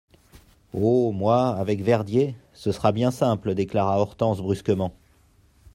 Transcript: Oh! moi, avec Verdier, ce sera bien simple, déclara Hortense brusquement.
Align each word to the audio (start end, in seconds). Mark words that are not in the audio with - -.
Oh! 0.73 1.11
moi, 1.11 1.49
avec 1.57 1.83
Verdier, 1.83 2.35
ce 2.53 2.71
sera 2.71 2.91
bien 2.91 3.11
simple, 3.11 3.53
déclara 3.53 3.99
Hortense 3.99 4.41
brusquement. 4.41 4.95